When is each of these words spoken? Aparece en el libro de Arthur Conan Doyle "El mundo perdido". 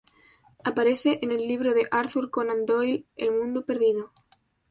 Aparece 0.63 1.19
en 1.21 1.29
el 1.31 1.47
libro 1.47 1.75
de 1.75 1.87
Arthur 1.91 2.31
Conan 2.31 2.65
Doyle 2.65 3.05
"El 3.17 3.33
mundo 3.33 3.67
perdido". 3.67 4.11